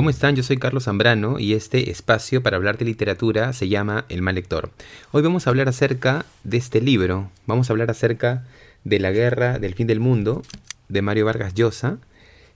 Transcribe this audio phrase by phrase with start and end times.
[0.00, 0.34] ¿Cómo están?
[0.34, 4.34] Yo soy Carlos Zambrano y este espacio para hablar de literatura se llama El mal
[4.34, 4.70] lector.
[5.12, 8.46] Hoy vamos a hablar acerca de este libro, vamos a hablar acerca
[8.84, 10.40] de La guerra del fin del mundo
[10.88, 11.98] de Mario Vargas Llosa.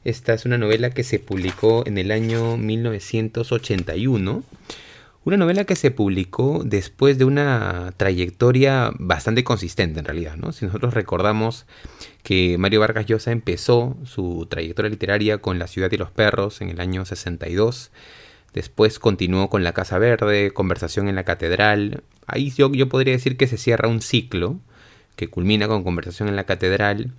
[0.06, 4.42] Esta es una novela que se publicó en el año 1981
[5.24, 10.52] una novela que se publicó después de una trayectoria bastante consistente en realidad, ¿no?
[10.52, 11.66] Si nosotros recordamos
[12.22, 16.68] que Mario Vargas Llosa empezó su trayectoria literaria con La ciudad y los perros en
[16.68, 17.90] el año 62,
[18.52, 23.36] después continuó con La Casa Verde, Conversación en la Catedral, ahí yo, yo podría decir
[23.38, 24.58] que se cierra un ciclo
[25.16, 27.12] que culmina con Conversación en la Catedral,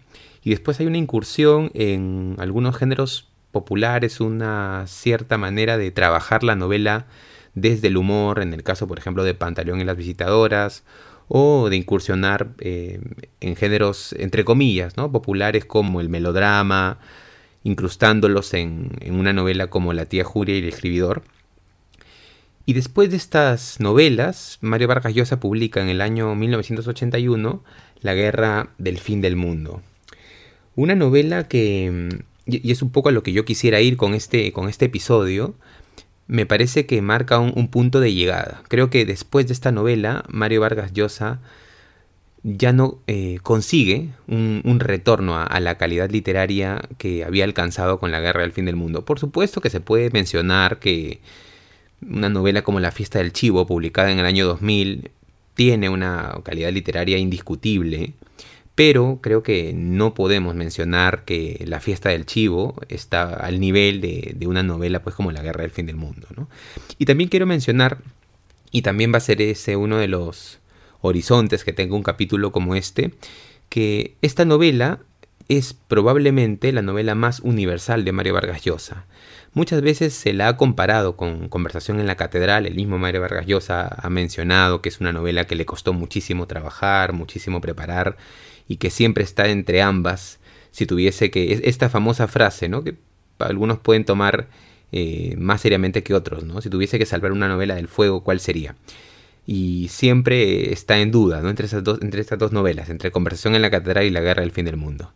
[0.44, 6.56] y después hay una incursión en algunos géneros populares, una cierta manera de trabajar la
[6.56, 7.08] novela
[7.56, 10.84] desde el humor, en el caso por ejemplo de Pantaleón y las visitadoras,
[11.28, 13.00] o de incursionar eh,
[13.40, 15.12] en géneros entre comillas, ¿no?
[15.12, 17.00] populares como el melodrama,
[17.64, 21.24] incrustándolos en, en una novela como La tía Julia y el escribidor.
[22.68, 27.64] Y después de estas novelas, Mario Vargas Llosa publica en el año 1981
[28.02, 29.82] La guerra del fin del mundo.
[30.76, 32.10] Una novela que,
[32.46, 35.56] y es un poco a lo que yo quisiera ir con este, con este episodio,
[36.28, 38.64] me parece que marca un, punto de llegada.
[38.68, 41.40] Creo que después de esta novela, Mario Vargas Llosa
[42.44, 48.20] ya no eh, consigue un, retorno a, la calidad literaria que había alcanzado con la
[48.20, 49.06] Guerra del Fin del Mundo.
[49.06, 51.20] Por supuesto que se puede mencionar que
[52.08, 55.12] una novela como La Fiesta del Chivo, publicada en el año 2000,
[55.56, 58.14] tiene una calidad literaria indiscutible,
[58.76, 64.38] pero creo que no podemos mencionar que La fiesta del chivo está al nivel de,
[64.46, 66.28] una novela pues como La guerra del fin del mundo.
[67.00, 68.00] Y también quiero mencionar,
[68.72, 70.60] y también va a ser ese uno de los
[71.02, 73.14] horizontes que tenga un capítulo como este,
[73.70, 75.00] que esta novela
[75.48, 79.06] es probablemente la novela más universal de Mario Vargas Llosa.
[79.54, 83.46] Muchas veces se la ha comparado con Conversación en la Catedral, el mismo Mario Vargas
[83.46, 88.18] Llosa ha mencionado que es una novela que le costó muchísimo trabajar, muchísimo preparar
[88.68, 90.40] y que siempre está entre ambas,
[90.72, 92.84] si tuviese que, esta famosa frase, ¿no?
[92.84, 92.96] Que
[93.40, 94.48] algunos pueden tomar
[94.92, 96.62] eh, más seriamente que otros, ¿no?
[96.62, 98.76] Si tuviese que salvar una novela del fuego, ¿cuál sería?
[99.46, 101.50] Y siempre está en duda, ¿no?
[101.50, 104.42] Entre, esas dos, entre estas dos novelas, entre Conversación en la Catedral y La Guerra
[104.42, 105.12] del Fin del Mundo.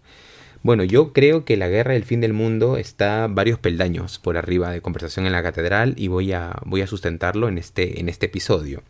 [0.62, 4.72] Bueno, yo creo que La Guerra del Fin del Mundo está varios peldaños por arriba
[4.72, 8.26] de Conversación en la Catedral y voy a, voy a sustentarlo en este, en este
[8.26, 8.84] episodio.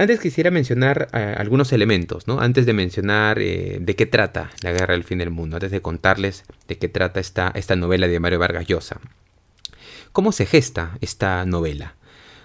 [0.00, 2.38] Antes quisiera mencionar eh, algunos elementos, ¿no?
[2.40, 5.82] Antes de mencionar eh, de qué trata la guerra del fin del mundo, antes de
[5.82, 9.00] contarles de qué trata esta, novela de Mario Vargas Llosa.
[10.12, 11.96] ¿Cómo se gesta esta novela?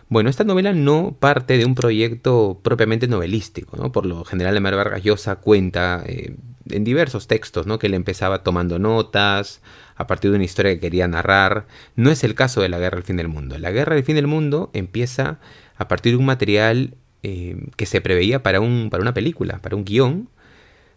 [0.09, 3.92] Bueno, esta novela no parte de un proyecto propiamente novelístico, ¿no?
[3.92, 6.36] Por lo general, Mario Vargas Llosa cuenta eh,
[6.72, 7.78] en diversos textos, ¿no?
[7.78, 9.62] Que él empezaba tomando notas
[9.96, 11.68] a partir de una historia que quería narrar.
[11.96, 13.59] No es el caso de la Guerra del Fin del Mundo.
[13.59, 15.38] La Guerra del Fin del Mundo empieza
[15.78, 19.78] a partir de un material eh, que se preveía para, un, para una película, para
[19.78, 20.28] un guion,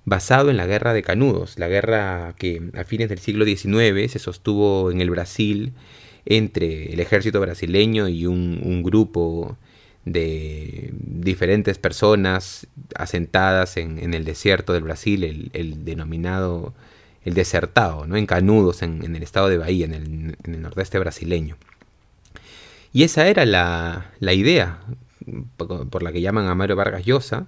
[0.05, 4.19] basado en la guerra de Canudos, la guerra que a fines del siglo XIX se
[4.19, 5.73] sostuvo en el Brasil
[6.25, 9.57] entre el ejército brasileño y un, grupo
[10.05, 16.75] de diferentes personas asentadas en, el desierto del Brasil, el, denominado
[17.25, 18.17] el desertado, ¿no?
[18.17, 21.57] en Canudos, en, el estado de Bahía, en el, nordeste brasileño.
[22.93, 24.79] Y esa era la, la idea
[25.57, 27.47] por la que llaman a Mario Vargas Llosa,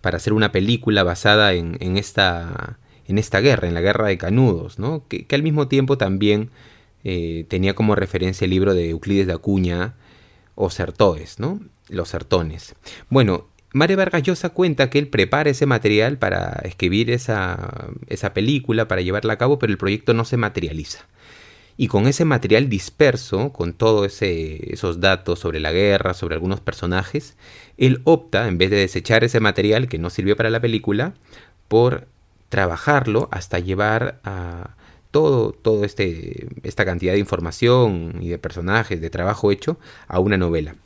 [0.00, 4.78] para hacer una película basada en, esta, en esta guerra, en la guerra de Canudos,
[4.78, 5.04] ¿no?
[5.08, 6.50] que, al mismo tiempo también
[7.04, 9.94] eh, tenía como referencia el libro de Euclides de Acuña,
[10.54, 11.60] o Sertoes, ¿no?
[11.88, 12.74] Los Sertones.
[13.10, 18.88] Bueno, Mario Vargas Llosa cuenta que él prepara ese material para escribir esa, esa película,
[18.88, 21.06] para llevarla a cabo, pero el proyecto no se materializa.
[21.76, 27.36] Y con ese material disperso, con todos esos datos sobre la guerra, sobre algunos personajes,
[27.76, 31.14] él opta, en vez de desechar ese material que no sirvió para la película,
[31.66, 32.06] por
[32.48, 34.76] trabajarlo hasta llevar a
[35.10, 40.36] todo, todo este, esta cantidad de información y de personajes, de trabajo hecho, a una
[40.36, 40.76] novela.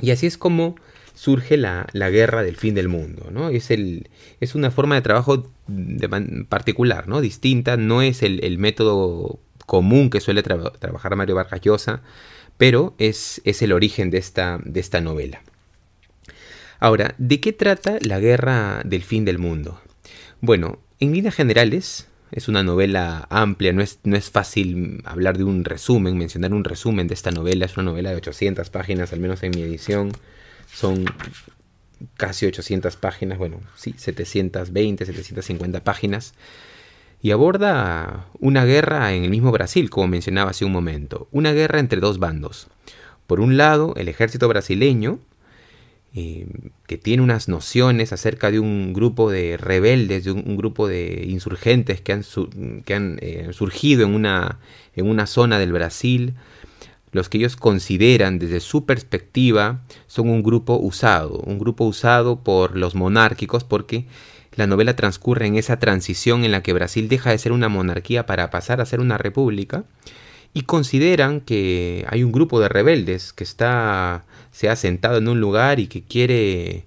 [0.00, 0.76] Y así es como
[1.14, 3.28] surge la, guerra del fin del mundo.
[3.30, 3.50] ¿no?
[3.50, 4.08] Es, el,
[4.40, 5.50] es una forma de trabajo
[6.48, 7.20] particular, ¿no?
[7.20, 12.02] distinta, no es el, el método común que suele trabajar Mario Vargas Llosa,
[12.56, 15.42] pero es, es el origen de esta, de esta novela.
[16.78, 19.80] Ahora, ¿de qué trata la guerra del fin del mundo?
[20.40, 25.44] Bueno, en líneas generales, es una novela amplia, no es, no es fácil hablar de
[25.44, 29.20] un resumen, mencionar un resumen de esta novela, es una novela de 800 páginas, al
[29.20, 30.12] menos en mi edición,
[30.72, 31.04] son
[32.16, 36.34] casi 800 páginas, bueno, sí, 720, 750 páginas.
[37.22, 41.78] Y aborda una guerra en el mismo Brasil, como mencionaba hace un momento, una guerra
[41.78, 42.66] entre dos bandos.
[43.28, 45.20] Por un lado, el ejército brasileño,
[46.14, 46.46] eh,
[46.86, 52.00] que tiene unas nociones acerca de un grupo de rebeldes, de un, grupo de insurgentes
[52.00, 52.24] que han,
[52.84, 54.58] que han eh, surgido en una,
[54.96, 56.34] en una zona del Brasil,
[57.12, 62.76] los que ellos consideran desde su perspectiva son un grupo usado, un grupo usado por
[62.76, 64.06] los monárquicos porque
[64.54, 68.26] la novela transcurre en esa transición en la que Brasil deja de ser una monarquía
[68.26, 69.84] para pasar a ser una república
[70.54, 75.40] y consideran que hay un grupo de rebeldes que está se ha sentado en un
[75.40, 76.84] lugar y que quiere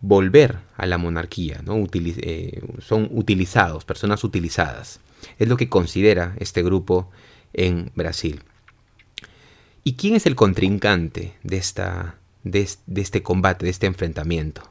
[0.00, 1.86] volver a la monarquía, ¿no?
[1.92, 5.00] Eh, son utilizados, personas utilizadas.
[5.38, 7.10] Es lo que considera este grupo
[7.52, 8.42] en Brasil.
[9.82, 14.62] ¿Y quién es el contrincante de, esta, de, de este combate, de este enfrentamiento?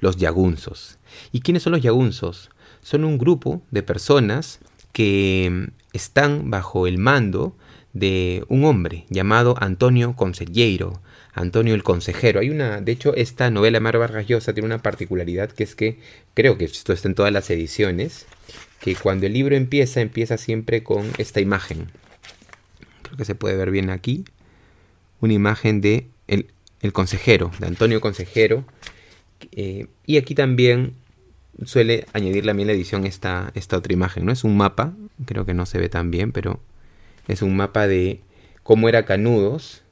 [0.00, 0.98] Los yagunzos.
[1.32, 2.50] ¿Y quiénes son los yagunzos?
[2.82, 4.60] Son un grupo de personas
[4.92, 7.56] que están bajo el mando
[7.92, 11.00] de un hombre llamado Antonio Conselleiro,
[11.34, 12.40] Antonio el Consejero.
[12.40, 15.98] Hay una, de hecho, esta novela Mar Vargas tiene una particularidad que es que,
[16.34, 18.26] creo que esto está en todas las ediciones,
[18.80, 21.90] que cuando el libro empieza, empieza siempre con esta imagen.
[23.02, 24.24] Creo que se puede ver bien aquí.
[25.20, 26.46] Una imagen de el,
[26.92, 28.64] consejero, de Antonio Consejero.
[29.52, 30.94] Eh, y aquí también
[31.64, 34.32] suele añadirle a mí en la edición esta, esta otra imagen, ¿no?
[34.32, 34.94] Es un mapa,
[35.26, 36.60] creo que no se ve tan bien, pero
[37.28, 38.20] es un mapa de
[38.62, 39.82] cómo era Canudos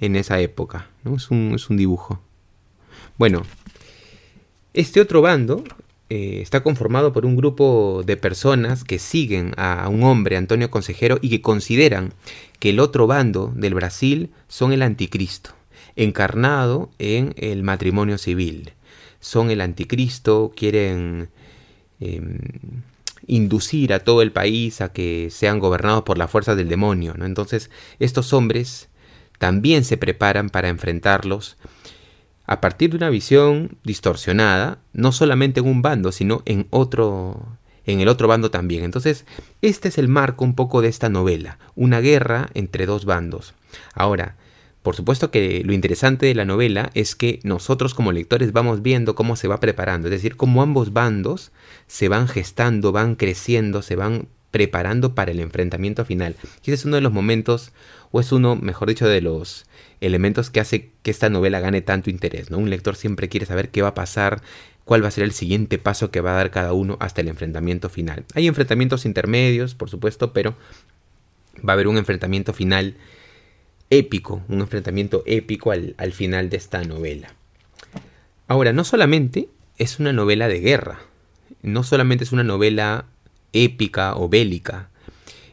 [0.00, 1.16] en esa época, ¿no?
[1.16, 2.20] Es un, es un dibujo.
[3.18, 3.42] Bueno,
[4.72, 5.64] este otro bando
[6.08, 11.18] eh, está conformado por un grupo de personas que siguen a un hombre, Antonio Consejero,
[11.20, 12.12] y que consideran
[12.60, 15.50] que el otro bando del Brasil son el anticristo,
[15.96, 18.72] encarnado en el matrimonio civil
[19.20, 21.30] son el anticristo, quieren
[22.00, 22.38] em,
[23.26, 27.14] inducir a todo el país a que sean gobernados por la fuerza del demonio.
[27.16, 27.26] ¿no?
[27.26, 28.88] Entonces estos hombres
[29.38, 31.56] también se preparan para enfrentarlos
[32.46, 38.00] a partir de una visión distorsionada, no solamente en un bando, sino en otro en
[38.00, 38.84] el otro bando también.
[38.84, 39.24] Entonces,
[39.62, 43.54] este es el marco un poco de esta novela, una guerra entre dos bandos.
[43.94, 44.36] Ahora,
[44.88, 49.14] por supuesto que lo interesante de la novela es que nosotros como lectores vamos viendo
[49.14, 51.52] cómo se va preparando, es decir, cómo ambos bandos
[51.86, 56.36] se van gestando, van creciendo, se van preparando para el enfrentamiento final.
[56.64, 57.72] Y ese es uno de los momentos,
[58.12, 59.66] o es uno, mejor dicho, de los
[60.00, 62.50] elementos que hace que esta novela gane tanto interés.
[62.50, 62.56] ¿no?
[62.56, 64.40] Un lector siempre quiere saber qué va a pasar,
[64.86, 67.28] cuál va a ser el siguiente paso que va a dar cada uno hasta el
[67.28, 68.24] enfrentamiento final.
[68.32, 70.56] Hay enfrentamientos intermedios, por supuesto, pero
[71.58, 72.94] va a haber un enfrentamiento final
[73.90, 77.34] épico, un enfrentamiento épico al, final de esta novela.
[78.46, 79.48] Ahora, no solamente
[79.78, 81.00] es una novela de guerra,
[81.62, 83.06] no solamente es una novela
[83.52, 84.90] épica o bélica,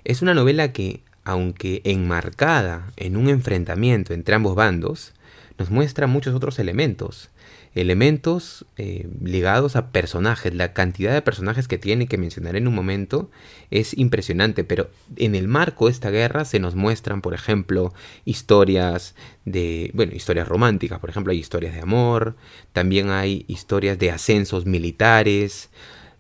[0.04, 5.13] es una novela que, aunque enmarcada en un enfrentamiento entre ambos bandos,
[5.57, 7.30] nos muestra muchos otros elementos
[7.75, 10.56] elementos eh, ligados a personajes.
[10.56, 13.30] La cantidad de personajes que tiene que mencionar en un momento
[13.69, 19.13] es impresionante, pero en el marco de esta guerra se nos muestran, por ejemplo, historias
[19.44, 22.38] de, bueno, historias románticas, por ejemplo, hay historias de amor,
[22.72, 25.70] también hay historias de ascensos militares,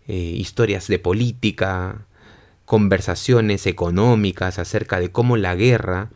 [0.07, 2.05] eh, historias de política,
[2.65, 6.09] conversaciones económicas acerca de cómo la guerra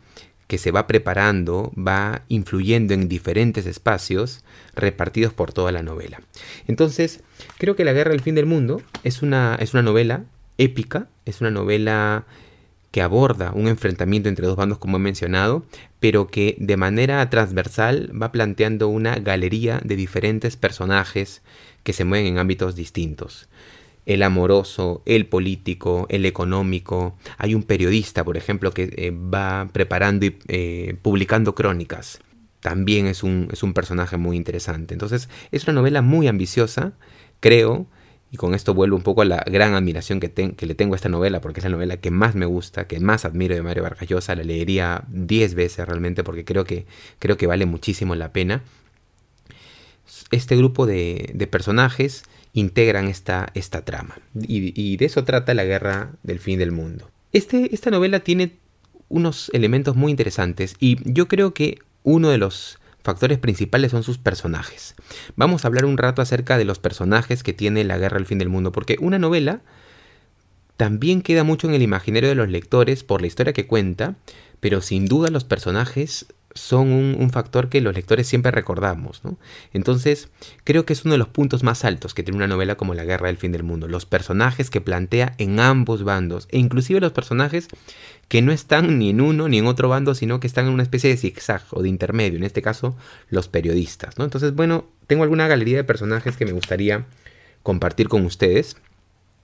[0.50, 4.42] que se va preparando va influyendo en diferentes espacios
[4.74, 6.20] repartidos por toda la novela.
[6.66, 7.20] Entonces,
[7.56, 10.24] creo que La Guerra del Fin del Mundo es una, es una novela
[10.58, 12.24] épica, es una novela
[12.90, 15.64] que aborda un enfrentamiento entre dos bandos como he mencionado,
[16.00, 21.42] pero que de manera transversal va planteando una galería de diferentes personajes
[21.84, 23.48] que se mueven en ámbitos distintos
[24.14, 27.16] el amoroso, el político, el económico.
[27.38, 32.18] Hay un periodista, por ejemplo, que eh, va preparando y eh, publicando crónicas.
[32.58, 34.94] También es un, es un personaje muy interesante.
[34.94, 36.92] Entonces, es una novela muy ambiciosa,
[37.38, 37.86] creo,
[38.32, 40.96] y con esto vuelvo un poco a la gran admiración que, que, le tengo a
[40.96, 43.84] esta novela, porque es la novela que más me gusta, que más admiro de Mario
[43.84, 44.34] Vargas Llosa.
[44.34, 46.84] La leería 10 veces realmente porque creo que,
[47.20, 48.64] creo que vale muchísimo la pena.
[50.32, 54.18] Este grupo de, de personajes integran esta, esta trama.
[54.34, 57.10] Y, de eso trata la guerra del fin del mundo.
[57.32, 58.56] Este, esta novela tiene
[59.08, 64.18] unos elementos muy interesantes y yo creo que uno de los factores principales son sus
[64.18, 64.94] personajes.
[65.36, 68.38] Vamos a hablar un rato acerca de los personajes que tiene la guerra del fin
[68.38, 69.62] del mundo, porque una novela
[70.76, 74.16] también queda mucho en el imaginario de los lectores por la historia que cuenta,
[74.60, 79.22] pero sin duda los personajes son un, factor que los lectores siempre recordamos.
[79.72, 80.28] Entonces,
[80.64, 83.04] creo que es uno de los puntos más altos que tiene una novela como La
[83.04, 83.86] Guerra del Fin del Mundo.
[83.88, 87.68] Los personajes que plantea en ambos bandos, e inclusive los personajes
[88.28, 90.82] que no están ni en uno ni en otro bando, sino que están en una
[90.82, 92.96] especie de zigzag o de intermedio, en este caso
[93.28, 94.18] los periodistas.
[94.18, 94.24] ¿no?
[94.24, 97.06] Entonces, bueno, tengo alguna galería de personajes que me gustaría
[97.62, 98.76] compartir con ustedes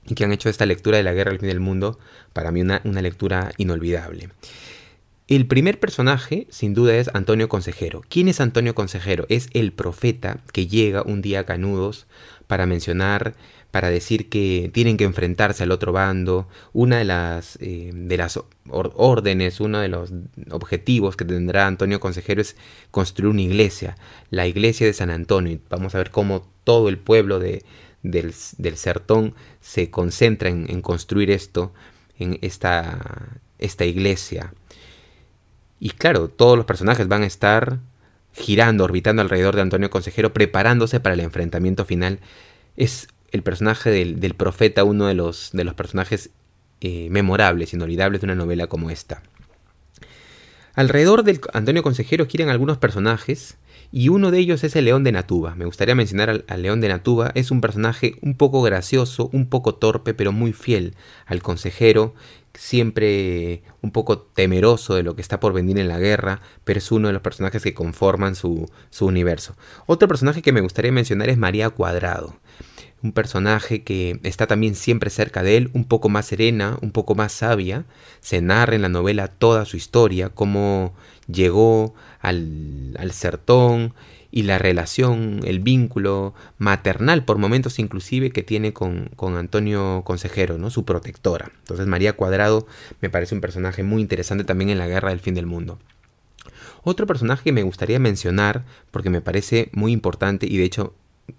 [0.07, 1.99] y que han hecho esta lectura de La Guerra del Fin del Mundo
[2.33, 4.31] para mí una, una lectura inolvidable.
[5.29, 8.03] El primer personaje, sin duda, es Antonio Consejero.
[8.09, 9.27] ¿Quién es Antonio Consejero?
[9.29, 12.07] Es el profeta que llega un día a Canudos
[12.47, 13.35] para mencionar,
[13.73, 16.47] para decir que tienen que enfrentarse al otro bando.
[16.73, 20.13] Una de las, eh, de las órdenes, uno de los
[20.53, 22.55] objetivos que tendrá Antonio Consejero es
[22.93, 23.97] construir una iglesia,
[24.31, 25.59] la iglesia de San Antonio.
[25.69, 27.65] Vamos a ver cómo todo el pueblo de,
[28.05, 31.73] del, del Sertón se concentra en, en construir esto,
[32.17, 34.53] en esta, esta iglesia
[35.79, 37.79] y claro, todos los personajes van a estar
[38.33, 42.21] girando, orbitando alrededor de Antonio Consejero, preparándose para el enfrentamiento final.
[42.77, 46.31] Es el personaje del, profeta uno de los, de los personajes
[46.81, 49.23] eh, memorables, inolvidables de una novela como esta.
[50.75, 53.57] Alrededor del Antonio Consejero giran algunos personajes
[53.93, 55.55] y uno de ellos es el León de Natuba.
[55.55, 57.33] Me gustaría mencionar al, al, León de Natuba.
[57.35, 62.15] Es un personaje un poco gracioso, un poco torpe, pero muy fiel al consejero,
[62.57, 66.91] siempre un poco temeroso de lo que está por venir en la guerra, pero es
[66.91, 69.57] uno de los personajes que conforman su, su universo.
[69.87, 72.37] Otro personaje que me gustaría mencionar es María Cuadrado
[73.03, 77.15] un personaje que está también siempre cerca de él, un poco más serena, un poco
[77.15, 77.85] más sabia.
[78.21, 80.95] Se narra en la novela toda su historia, cómo
[81.29, 83.95] llegó al, al sertón
[84.37, 90.59] y la relación, el vínculo maternal, por momentos inclusive, que tiene con, con, Antonio Consejero,
[90.59, 90.69] ¿no?
[90.69, 91.53] su protectora.
[91.61, 92.67] Entonces María Cuadrado
[93.01, 95.79] me parece un personaje muy interesante también en la Guerra del Fin del Mundo.
[96.83, 100.93] Otro personaje que me gustaría mencionar, porque me parece muy importante y de hecho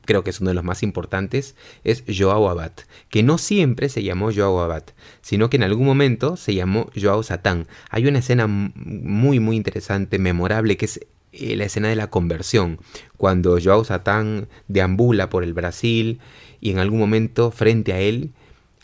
[0.05, 2.71] creo que es uno de los más importantes, es Joao Abad,
[3.09, 4.85] que no siempre se llamó Joao Abad,
[5.21, 7.67] sino que en algún momento se llamó Joao Satán.
[7.91, 10.99] Hay una escena muy muy interesante, memorable, que es
[11.31, 12.79] eh, la escena de la conversión,
[13.17, 16.19] cuando Joao Satán deambula por el Brasil
[16.61, 18.31] y en algún momento frente a él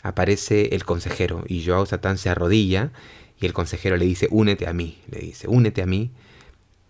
[0.02, 2.92] aparece el consejero y Joao Satán se arrodilla
[3.40, 6.10] y el consejero le dice, únete a mí, le dice, únete a mí.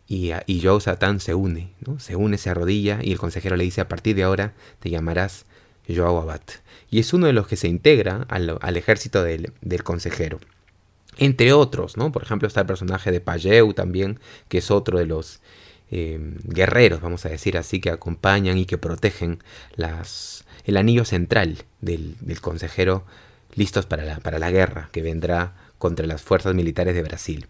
[0.07, 3.81] Y, y Joao Satán se une, se une, se arrodilla y el consejero le dice,
[3.81, 5.47] a partir de ahora te llamarás
[5.89, 6.43] Joao Abad.
[6.91, 10.41] Y es uno de los que se integra al, al ejército del, del consejero.
[11.19, 12.13] Entre otros, ¿no?
[12.13, 14.19] Por ejemplo, está el personaje de Payeu también,
[14.49, 15.41] que es otro de los
[15.91, 19.43] eh, guerreros, vamos a decir así, que acompañan y que protegen
[19.77, 23.05] las, el anillo central del, consejero
[23.55, 27.47] listos para la, guerra que vendrá contra las fuerzas militares de Brasil.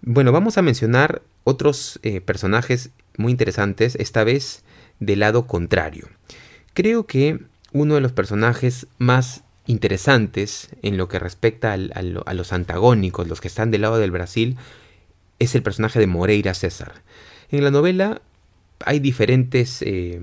[0.00, 4.62] Bueno, vamos a mencionar otros eh, personajes muy interesantes, esta vez
[5.00, 6.08] del lado contrario.
[6.74, 7.40] Creo que
[7.72, 13.48] uno de los personajes más interesantes en lo que respecta a los antagónicos, los que
[13.48, 14.56] están del lado del Brasil,
[15.38, 17.02] es el personaje de Moreira César.
[17.50, 18.22] En la novela
[18.84, 20.20] hay diferentes eh,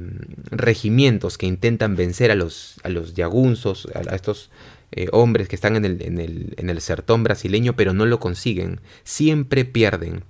[0.51, 4.49] regimientos que intentan vencer a los, a los yagunzos, a, estos
[4.91, 8.19] eh, hombres que están en el, en, el, en el sertón brasileño, pero no lo
[8.19, 8.81] consiguen.
[9.03, 10.23] Siempre pierden.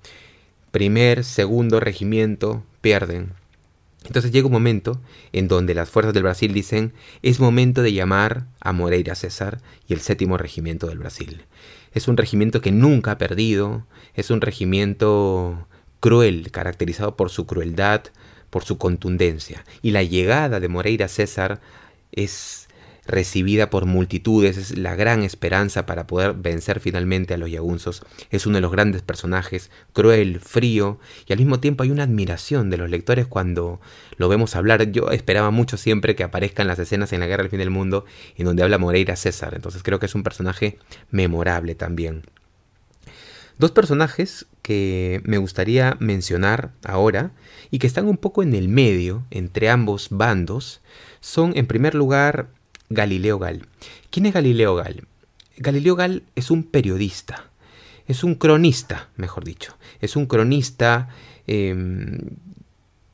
[0.71, 3.38] Primer, segundo regimiento, pierden.
[4.05, 5.01] Entonces llega un momento
[5.33, 9.93] en donde las fuerzas del Brasil dicen es momento de llamar a Moreira César y
[9.93, 11.43] el séptimo regimiento del Brasil.
[11.93, 15.67] Es un regimiento que nunca ha perdido, es un regimiento
[15.99, 18.03] cruel, caracterizado por su crueldad,
[18.49, 19.65] por su contundencia.
[19.81, 21.59] Y la llegada de Moreira César
[22.11, 22.68] es
[23.09, 28.03] recibida por multitudes, es la gran esperanza para poder vencer finalmente a los yagunzos.
[28.29, 32.69] Es uno de los grandes personajes, cruel, frío, y al mismo tiempo hay una admiración
[32.69, 33.81] de los lectores cuando
[34.17, 34.91] lo vemos hablar.
[34.91, 38.05] Yo esperaba mucho siempre que aparezcan las escenas en la Guerra del Fin del Mundo
[38.37, 40.77] en donde habla Moreira César, entonces creo que es un personaje
[41.09, 42.23] memorable también.
[43.57, 47.31] Dos personajes que me gustaría mencionar ahora
[47.71, 50.79] y que están un poco en el medio entre ambos bandos
[51.19, 52.47] son en primer lugar
[52.89, 53.67] Galileo Gal.
[54.09, 55.07] ¿Quién es Galileo Gal?
[55.57, 57.49] Galileo Gal es un periodista,
[58.07, 61.09] es un cronista, mejor dicho, es un cronista
[61.47, 62.17] em,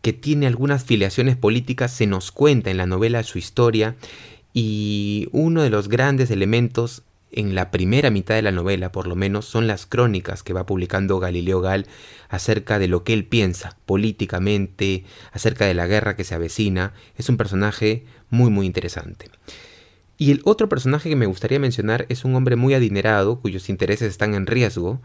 [0.01, 3.95] que tiene algunas filiaciones políticas, se nos cuenta en la novela su historia
[4.53, 7.03] y uno de los grandes elementos
[7.35, 10.65] en la primera mitad de la novela, por lo menos, son las crónicas que va
[10.65, 11.85] publicando Galileo Gal
[12.29, 15.03] acerca de lo que él piensa políticamente,
[15.33, 16.93] acerca de la guerra que se avecina.
[17.17, 19.29] Es un personaje muy, muy interesante.
[20.17, 24.09] Y el otro personaje que me gustaría mencionar es un hombre muy adinerado, cuyos intereses
[24.09, 25.01] están en riesgo,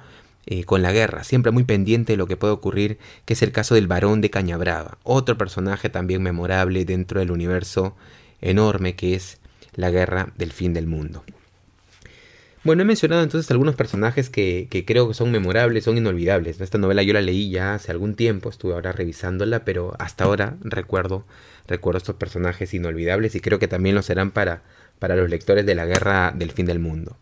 [0.46, 3.52] eh, con la guerra, siempre muy pendiente de lo que puede ocurrir, que es el
[3.52, 7.94] caso del varón de Cañabrava, otro personaje también memorable dentro del universo
[8.40, 9.38] enorme que es
[9.74, 11.24] la guerra del fin del mundo.
[12.62, 16.60] Bueno, he mencionado entonces algunos personajes que, creo que son memorables, son inolvidables.
[16.60, 20.56] Esta novela yo la leí ya hace algún tiempo, estuve ahora revisándola, pero hasta ahora
[20.60, 21.24] recuerdo,
[21.66, 24.62] recuerdo estos personajes inolvidables y creo que también lo serán para,
[24.98, 27.16] para los lectores de la guerra del fin del mundo.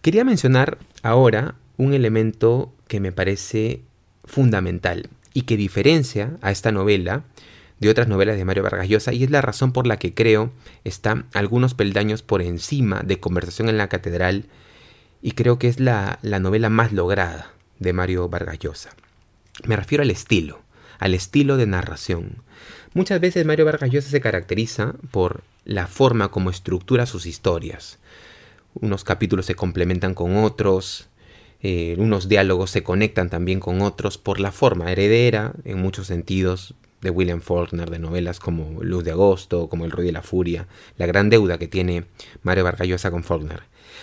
[0.00, 3.82] Quería mencionar ahora un elemento que me parece
[4.24, 7.24] fundamental y que diferencia a esta novela
[7.80, 10.50] de otras novelas de Mario Vargas Llosa y es la razón por la que creo
[10.84, 14.46] está algunos peldaños por encima de Conversación en la Catedral
[15.22, 18.90] y creo que es la, la novela más lograda de Mario Vargas Llosa.
[19.64, 20.60] Me refiero al estilo,
[20.98, 22.42] al estilo de narración.
[22.94, 27.98] Muchas veces Mario Vargas Llosa se caracteriza por la forma como estructura sus historias.
[28.74, 31.08] Unos capítulos se complementan con otros,
[31.60, 36.74] eh, unos diálogos se conectan también con otros por la forma heredera, en muchos sentidos,
[37.00, 40.66] de William Faulkner, de novelas como Luz de Agosto, como El Rey de la Furia,
[40.96, 42.04] la gran deuda que tiene
[42.42, 43.62] Mario Vargas con Faulkner.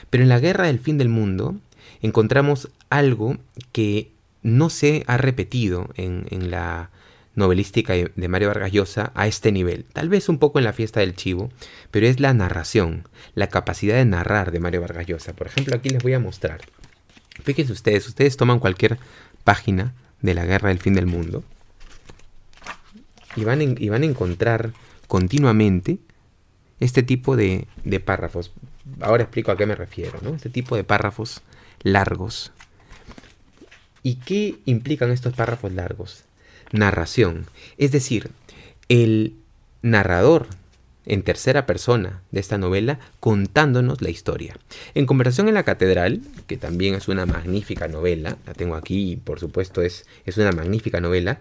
[0.10, 1.56] Pero en la Guerra del Fin del Mundo
[2.02, 3.38] encontramos algo
[3.72, 4.12] que
[4.44, 6.92] no se ha repetido en, la
[7.34, 9.86] novelística de Mario Vargas Llosa a este nivel.
[9.92, 11.50] Tal vez un poco en la fiesta del chivo,
[11.92, 15.34] pero es la narración, la capacidad de narrar de Mario Vargas Llosa.
[15.34, 16.62] Por ejemplo, aquí les voy a mostrar.
[17.44, 18.98] Fíjense ustedes, ustedes toman cualquier
[19.44, 21.44] página de la Guerra del Fin del Mundo
[23.36, 24.72] y van, van a encontrar
[25.08, 26.00] continuamente
[26.80, 28.52] este tipo de, de, párrafos.
[29.02, 30.36] Ahora explico a qué me refiero, ¿no?
[30.36, 31.42] Este tipo de párrafos
[31.84, 32.52] largos.
[34.04, 36.26] ¿Y qué implican estos párrafos largos?
[36.72, 37.46] Narración.
[37.78, 38.32] Es decir,
[38.90, 39.36] el
[39.82, 40.48] narrador
[41.06, 44.58] en tercera persona de esta novela contándonos la historia.
[44.96, 49.16] En Conversación en la Catedral, que también es una magnífica novela, la tengo aquí y
[49.16, 51.40] por supuesto es, es una magnífica novela,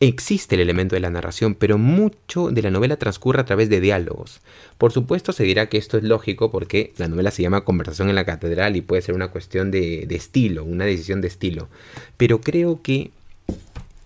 [0.00, 3.80] Existe el elemento de la narración, pero mucho de la novela transcurre a través de
[3.80, 4.40] diálogos.
[4.76, 8.16] Por supuesto se dirá que esto es lógico porque la novela se llama Conversación en
[8.16, 11.68] la Catedral y puede ser una cuestión de, estilo, una decisión de estilo.
[12.16, 13.12] Pero creo que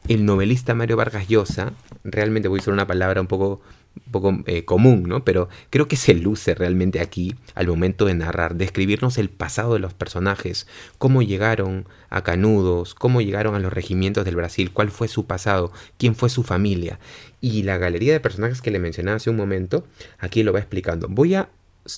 [0.08, 1.72] el novelista Mario Vargas Llosa,
[2.04, 3.62] realmente voy a usar una palabra un poco
[4.04, 5.24] un poco eh, común, ¿no?
[5.24, 9.80] Pero creo que se luce realmente aquí al momento de narrar, describirnos el pasado de
[9.80, 10.66] los personajes,
[10.98, 15.72] cómo llegaron a Canudos, cómo llegaron a los regimientos del Brasil, cuál fue su pasado,
[15.98, 16.98] quién fue su familia.
[17.40, 19.86] Y la galería de personajes que le mencionaba hace un momento,
[20.18, 21.08] aquí lo va explicando.
[21.08, 21.48] Voy a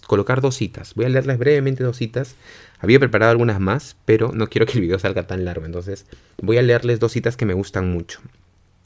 [0.06, 2.36] colocar dos citas, voy a leerles brevemente dos citas.
[2.78, 6.06] Había preparado algunas más, pero no quiero que el video salga tan largo, entonces
[6.40, 8.20] voy a leerles dos citas que me gustan mucho.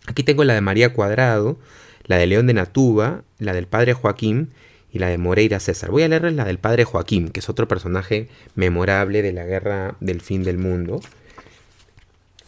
[0.07, 1.59] Aquí tengo la de María Cuadrado,
[2.12, 4.51] la de León de Natuba, la del padre Joaquín
[4.92, 5.90] y la de Moreira César.
[5.90, 9.96] Voy a leerles la del padre Joaquín, que es otro personaje memorable de la guerra
[10.01, 11.01] del fin del mundo.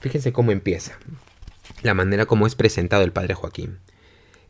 [0.00, 0.98] Fíjense cómo empieza,
[1.82, 3.78] la manera como es presentado el padre Joaquín.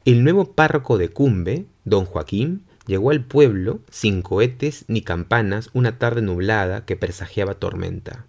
[0.04, 5.96] El nuevo párroco de Cumbe, don Joaquín, llegó al pueblo sin cohetes ni campanas una
[6.00, 8.26] tarde nublada que presagiaba tormenta.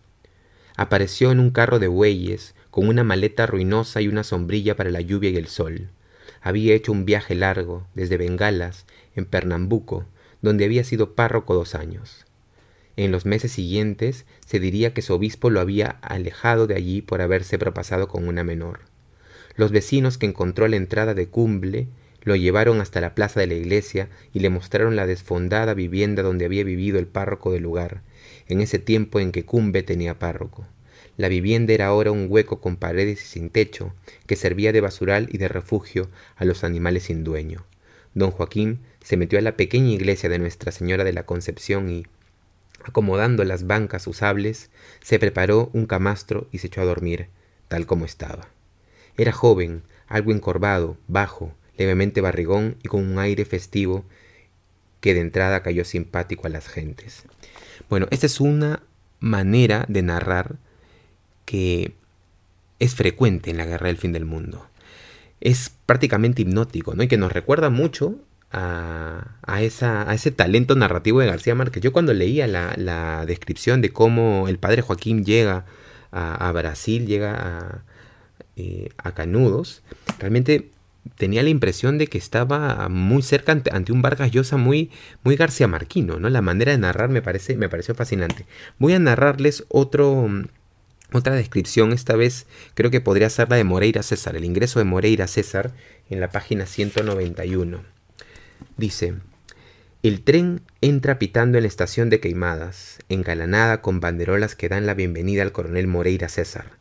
[0.77, 5.01] Apareció en un carro de bueyes, con una maleta ruinosa y una sombrilla para la
[5.01, 5.89] lluvia y el sol
[6.45, 10.05] había hecho un viaje largo desde Bengalas, en Pernambuco,
[10.43, 12.27] donde había sido párroco dos años.
[12.97, 17.21] En los meses siguientes se diría que su obispo lo había alejado de allí por
[17.21, 18.81] haberse propasado con una menor.
[19.55, 21.87] Los vecinos que encontró a la entrada de Cumble
[22.21, 26.45] lo llevaron hasta la plaza de la iglesia y le mostraron la desfondada vivienda donde
[26.45, 28.03] había vivido el párroco del lugar,
[28.47, 30.67] en ese tiempo en que Cumbe tenía párroco.
[31.17, 33.93] La vivienda era ahora un hueco con paredes y sin techo,
[34.27, 37.65] que servía de basural y de refugio a los animales sin dueño.
[38.13, 42.05] Don Joaquín se metió a la pequeña iglesia de Nuestra Señora de la Concepción y,
[42.83, 44.69] acomodando las bancas usables,
[45.01, 47.27] se preparó un camastro y se echó a dormir,
[47.67, 48.49] tal como estaba.
[49.17, 54.05] Era joven, algo encorvado, bajo, levemente barrigón y con un aire festivo
[55.01, 57.23] que de entrada cayó simpático a las gentes.
[57.89, 58.83] Bueno, esta es una
[59.19, 60.57] manera de narrar
[61.45, 61.93] que
[62.79, 64.67] es frecuente en la guerra del fin del mundo.
[65.39, 67.03] Es prácticamente hipnótico, ¿no?
[67.03, 68.19] Y que nos recuerda mucho
[68.51, 71.83] a, esa, a ese talento narrativo de García Márquez.
[71.83, 75.65] Yo cuando leía la, descripción de cómo el padre Joaquín llega
[76.11, 77.83] a, Brasil, llega a,
[78.55, 79.83] eh, a Canudos,
[80.19, 80.69] realmente
[81.17, 84.89] tenía la impresión de que estaba muy cerca ante, un Vargas Llosa muy,
[85.23, 86.29] muy García Marquino, ¿no?
[86.29, 88.45] La manera de narrar me, parece, me pareció fascinante.
[88.79, 90.27] Voy a narrarles otro,
[91.15, 94.85] otra descripción, esta vez creo que podría ser la de Moreira César, el ingreso de
[94.85, 95.73] Moreira César
[96.09, 97.83] en la página 191.
[98.77, 99.15] Dice,
[100.03, 104.93] El tren entra pitando en la estación de Queimadas, engalanada con banderolas que dan la
[104.93, 106.71] bienvenida al coronel Moreira César.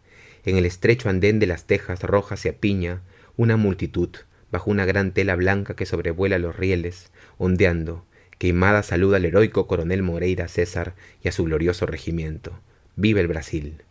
[0.45, 3.03] En el estrecho andén de las tejas rojas y a piña,
[3.37, 4.11] una multitud,
[4.51, 8.05] bajo una gran tela blanca que sobrevuela los rieles, ondeando.
[8.39, 12.61] Queimada saluda al heroico coronel Moreira César y a su glorioso regimiento.
[12.97, 13.83] ¡Viva el Brasil!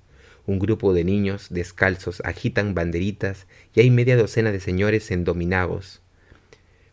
[0.45, 6.01] Un grupo de niños descalzos agitan banderitas y hay media docena de señores endominados,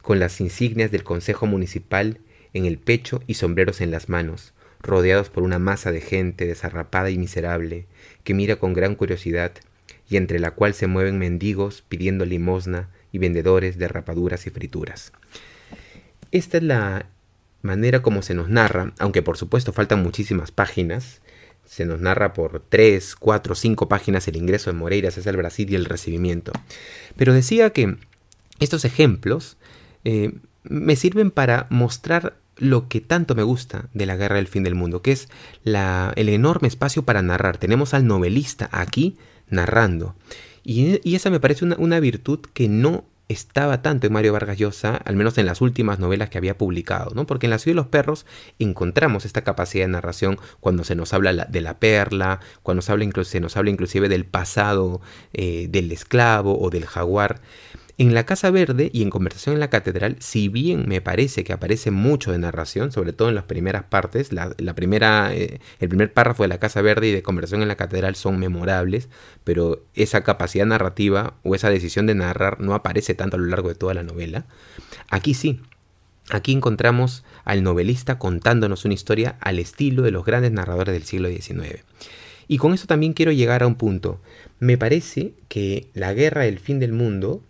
[0.03, 2.19] con las insignias del Consejo Municipal
[2.53, 7.11] en el pecho y sombreros en las manos, rodeados por una masa de gente desarrapada
[7.11, 7.87] y miserable,
[8.25, 9.53] que mira con gran curiosidad,
[10.09, 15.13] y entre la cual se mueven mendigos pidiendo limosna y vendedores de rapaduras y frituras.
[16.33, 17.07] Esta es la
[17.63, 21.21] manera como se nos narra, aunque por supuesto faltan muchísimas páginas,
[21.71, 25.71] se nos narra por tres, cuatro, cinco páginas el ingreso de Moreiras hacia el Brasil
[25.71, 26.51] y el recibimiento.
[27.17, 27.97] Pero decía que
[28.59, 29.57] estos ejemplos
[30.03, 30.33] eh,
[30.65, 34.75] me sirven para mostrar lo que tanto me gusta de la guerra del fin del
[34.75, 35.29] mundo, que es
[35.63, 37.59] la, el enorme espacio para narrar.
[37.59, 39.17] Tenemos al novelista aquí
[39.49, 40.17] narrando.
[40.65, 44.97] Y, esa me parece una, una, virtud que no estaba tanto en Mario Vargas Llosa,
[44.97, 47.27] al menos en las últimas novelas que había publicado, ¿no?
[47.27, 48.27] Porque en La ciudad de los perros
[48.59, 53.57] encontramos esta capacidad de narración cuando se nos habla de la perla, cuando se, nos
[53.57, 55.01] habla inclusive del pasado
[55.33, 57.41] eh, del esclavo o del jaguar.
[58.01, 61.53] En la Casa Verde y en Conversación en la Catedral, si bien me parece que
[61.53, 66.11] aparece mucho de narración, sobre todo en las primeras partes, la, primera, eh, el primer
[66.11, 69.11] párrafo de la Casa Verde y de Conversación en la Catedral son memorables,
[69.45, 73.69] pero esa capacidad narrativa o esa decisión de narrar no aparece tanto a lo largo
[73.69, 74.47] de toda la novela.
[75.11, 75.61] Aquí sí,
[76.31, 81.29] Aquí encontramos al novelista contándonos una historia al estilo de los grandes narradores del siglo
[81.29, 81.85] XIX.
[82.51, 84.21] Y con eso también quiero llegar a un punto.
[84.59, 87.45] Me parece que la guerra del fin del mundo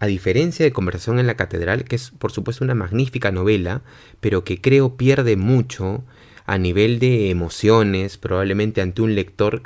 [0.00, 3.82] a diferencia de Conversación en la Catedral, que es por supuesto una magnífica novela,
[4.20, 6.04] pero que creo pierde mucho
[6.46, 9.62] a nivel de emociones, probablemente ante un lector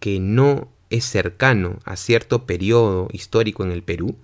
[0.00, 4.16] que no es cercano a cierto periodo histórico en el Perú,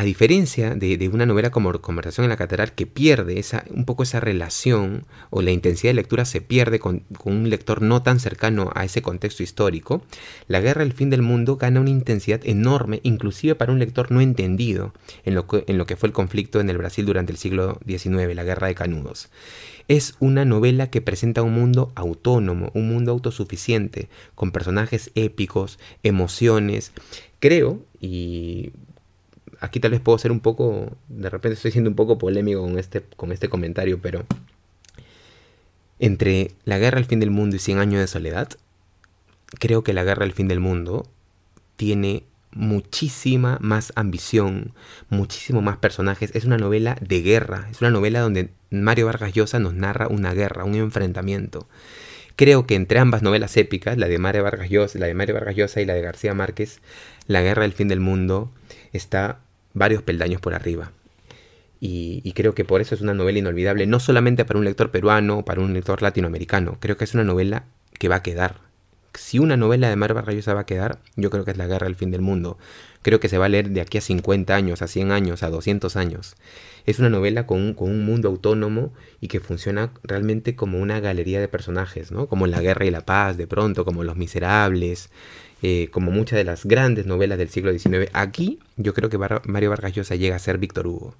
[0.00, 4.02] a diferencia de, una novela como Conversación en la Catedral, que pierde esa, un poco
[4.02, 8.70] esa relación o la intensidad de lectura se pierde con, un lector no tan cercano
[8.74, 10.02] a ese contexto histórico,
[10.48, 14.22] La Guerra del Fin del Mundo gana una intensidad enorme, inclusive para un lector no
[14.22, 14.94] entendido
[15.26, 17.78] en lo que, en lo que fue el conflicto en el Brasil durante el siglo
[17.86, 19.28] XIX, la Guerra de Canudos.
[19.86, 26.92] Es una novela que presenta un mundo autónomo, un mundo autosuficiente, con personajes épicos, emociones.
[27.38, 28.72] Creo, y
[29.60, 32.78] aquí tal vez puedo ser un poco, de repente estoy siendo un poco polémico con
[32.78, 34.24] este, con este comentario, pero
[35.98, 38.48] entre La Guerra al Fin del Mundo y Cien Años de Soledad,
[39.58, 41.06] creo que La Guerra al Fin del Mundo
[41.76, 44.72] tiene muchísima más ambición,
[45.08, 46.34] muchísimo más personajes.
[46.34, 50.34] Es una novela de guerra, es una novela donde Mario Vargas Llosa nos narra una
[50.34, 51.68] guerra, un enfrentamiento.
[52.36, 55.56] Creo que entre ambas novelas épicas, la de Mario Vargas Llosa, la de Mario Vargas
[55.56, 56.80] Llosa y la de García Márquez,
[57.26, 58.50] La Guerra del Fin del Mundo
[58.92, 59.40] está
[59.74, 60.92] varios peldaños por arriba.
[61.82, 65.44] Y, creo que por eso es una novela inolvidable, no solamente para un lector peruano
[65.46, 67.64] para un lector latinoamericano, creo que es una novela
[67.98, 68.56] que va a quedar.
[69.14, 71.86] Si una novela de Mar Barrayosa va a quedar, yo creo que es La Guerra
[71.86, 72.58] del Fin del Mundo.
[73.02, 75.50] Creo que se va a leer de aquí a 50 años, a 100 años, a
[75.50, 76.36] 200 años.
[76.86, 81.00] Es una novela con un, con un mundo autónomo y que funciona realmente como una
[81.00, 82.28] galería de personajes, ¿no?
[82.28, 85.10] Como La Guerra y la Paz, de pronto, como Los Miserables,
[85.62, 88.10] eh, como muchas de las grandes novelas del siglo XIX.
[88.12, 91.14] Aquí yo creo que Mario Vargas Llosa llega a ser Víctor Hugo.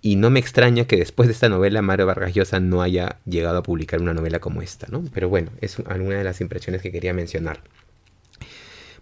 [0.00, 3.58] Y no me extraña que después de esta novela Mario Vargas Llosa no haya llegado
[3.58, 5.04] a publicar una novela como esta, ¿no?
[5.12, 7.60] Pero bueno, es alguna de las impresiones que quería mencionar.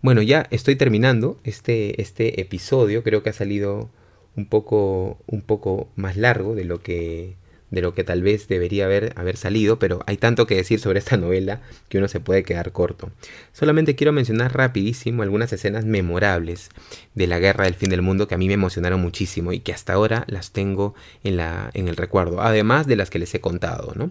[0.02, 3.02] Bueno, ya estoy terminando este, este episodio.
[3.02, 3.90] Creo que ha salido
[4.36, 7.36] un poco, un poco más largo de lo que
[7.70, 10.98] de lo que tal vez debería haber, haber salido, pero hay tanto que decir sobre
[10.98, 13.10] esta novela que uno se puede quedar corto.
[13.52, 16.70] Solamente quiero mencionar rapidísimo algunas escenas memorables
[17.14, 19.72] de la guerra del fin del mundo que a mí me emocionaron muchísimo y que
[19.72, 23.40] hasta ahora las tengo en, la, en el recuerdo, además de las que les he
[23.40, 23.92] contado.
[23.96, 24.10] ¿no?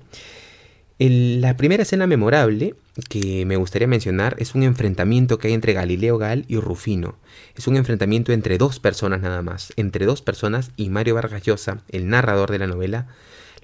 [0.97, 2.75] la primera escena memorable
[3.09, 7.15] que me gustaría mencionar es un enfrentamiento que hay entre Galileo Gal y Rufino.
[7.57, 11.81] Es un enfrentamiento entre dos personas nada más, entre dos personas y Mario Vargas Llosa,
[11.89, 13.07] el narrador de la novela,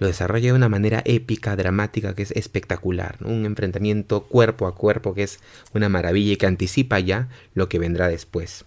[0.01, 5.13] lo desarrolla de una manera épica, dramática, que es espectacular, un enfrentamiento cuerpo a cuerpo
[5.13, 5.39] que es
[5.75, 8.65] una maravilla y que anticipa ya lo que vendrá después.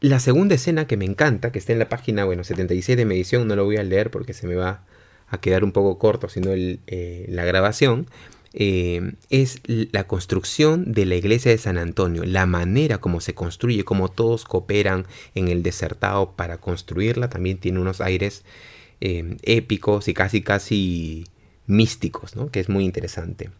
[0.00, 3.46] La segunda escena que me encanta, que está en la página bueno, 76 de medición,
[3.46, 4.82] no lo voy a leer porque se me va
[5.28, 8.08] a quedar un poco corto, sino eh, la grabación,
[8.52, 13.84] eh, es la construcción de la iglesia de San Antonio, la manera como se construye,
[13.84, 18.42] como todos cooperan en el desertado para construirla, también tiene unos aires
[19.00, 21.24] eh, épicos y casi casi
[21.66, 22.50] místicos, ¿no?
[22.50, 23.50] que es muy interesante.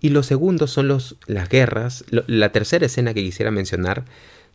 [0.00, 2.04] Y los segundos son los, las guerras.
[2.10, 4.04] La tercera escena que quisiera mencionar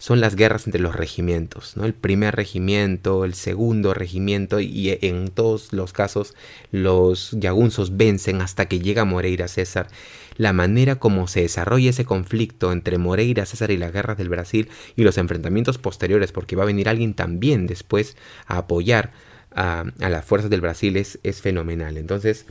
[0.01, 1.85] son las guerras entre los regimientos, ¿no?
[1.85, 6.33] El primer regimiento, el segundo regimiento y en todos los casos
[6.71, 9.89] los yagunzos vencen hasta que llega Moreira César.
[10.37, 14.69] La manera como se desarrolla ese conflicto entre Moreira César y las guerras del Brasil
[14.95, 19.11] y los enfrentamientos posteriores, porque va a venir alguien también después a apoyar
[19.55, 21.97] a, las fuerzas del Brasil es, es fenomenal.
[21.97, 22.45] Entonces,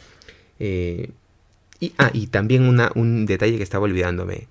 [0.58, 1.10] eh,
[1.80, 4.48] y, ah, y también una, un detalle que estaba olvidándome.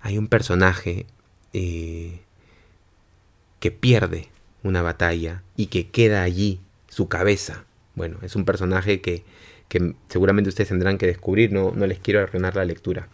[0.00, 1.06] Hay un personaje
[1.52, 2.20] eh,
[3.60, 4.28] que pierde
[4.62, 7.64] una batalla y que queda allí su cabeza.
[7.94, 9.24] Bueno, es un personaje que,
[9.68, 13.08] que seguramente ustedes tendrán que descubrir, no, no les quiero arruinar la lectura.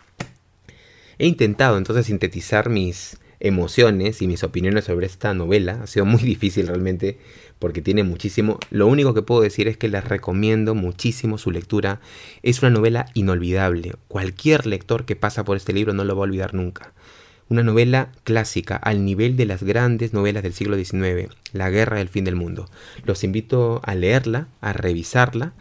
[1.18, 5.80] He intentado entonces sintetizar mis emociones y mis opiniones sobre esta novela.
[5.82, 7.18] Ha sido muy difícil realmente
[7.58, 8.58] porque tiene muchísimo.
[8.70, 12.00] Lo único que puedo decir es que les recomiendo muchísimo su lectura.
[12.42, 13.94] Es una novela inolvidable.
[14.08, 16.92] Cualquier lector que pasa por este libro no lo va a olvidar nunca.
[17.48, 22.08] Una novela clásica al nivel de las grandes novelas del siglo XIX, La guerra del
[22.08, 22.70] fin del mundo.
[23.04, 25.52] Los invito a leerla, a revisarla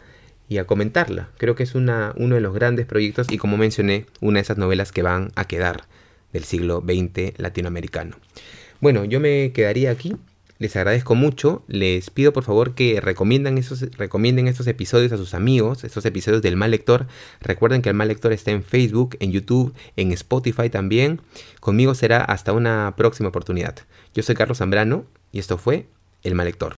[0.48, 1.30] y a comentarla.
[1.36, 4.56] Creo que es una, uno de los grandes proyectos y como mencioné, una de esas
[4.56, 5.82] novelas que van a quedar
[6.32, 8.16] del siglo XX latinoamericano.
[8.80, 10.16] Bueno, yo me quedaría aquí
[10.60, 11.64] les agradezco mucho.
[11.68, 16.42] Les pido por favor que recomienden esos, recomienden estos episodios a sus amigos, estos episodios
[16.42, 17.06] del Mal Lector.
[17.40, 21.22] Recuerden que el Mal Lector está en Facebook, en YouTube, en Spotify también.
[21.60, 23.74] Conmigo será hasta una próxima oportunidad.
[24.12, 25.86] Yo soy Carlos Zambrano y esto fue
[26.22, 26.68] El Mal Lector.